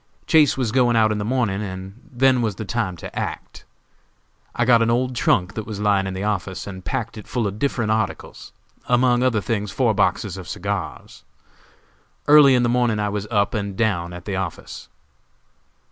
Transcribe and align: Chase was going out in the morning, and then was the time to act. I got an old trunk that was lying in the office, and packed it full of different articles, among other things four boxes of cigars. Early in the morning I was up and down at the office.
Chase 0.25 0.57
was 0.57 0.71
going 0.71 0.95
out 0.95 1.11
in 1.11 1.19
the 1.19 1.23
morning, 1.23 1.61
and 1.61 2.01
then 2.11 2.41
was 2.41 2.55
the 2.55 2.65
time 2.65 2.97
to 2.97 3.15
act. 3.15 3.65
I 4.55 4.65
got 4.65 4.81
an 4.81 4.89
old 4.89 5.15
trunk 5.15 5.53
that 5.53 5.67
was 5.67 5.79
lying 5.79 6.07
in 6.07 6.15
the 6.15 6.23
office, 6.23 6.65
and 6.65 6.83
packed 6.83 7.19
it 7.19 7.27
full 7.27 7.45
of 7.45 7.59
different 7.59 7.91
articles, 7.91 8.51
among 8.87 9.21
other 9.21 9.41
things 9.41 9.69
four 9.69 9.93
boxes 9.93 10.37
of 10.37 10.49
cigars. 10.49 11.23
Early 12.27 12.55
in 12.55 12.63
the 12.63 12.67
morning 12.67 12.97
I 12.99 13.09
was 13.09 13.27
up 13.29 13.53
and 13.53 13.77
down 13.77 14.11
at 14.11 14.25
the 14.25 14.35
office. 14.37 14.89